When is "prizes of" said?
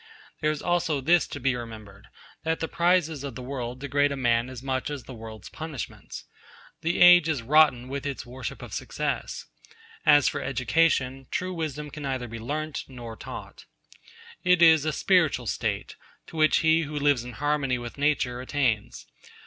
2.67-3.35